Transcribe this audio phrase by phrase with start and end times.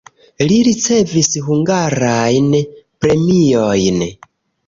[0.51, 2.49] Li ricevis hungarajn
[3.05, 4.01] premiojn.